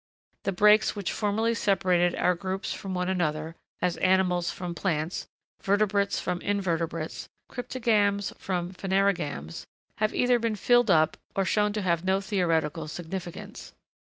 [0.45, 5.27] The breaks which formerly separated our groups from one another, as animals from plants,
[5.61, 9.67] vertebrates from invertebrates, cryptogams from phanerogams,
[9.97, 13.73] have either been filled up, or shown to have no theoretical significance.